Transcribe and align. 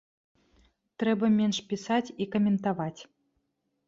Трэба 1.03 1.29
менш 1.35 1.57
пісаць 1.73 2.13
і 2.25 2.27
каментаваць. 2.37 3.01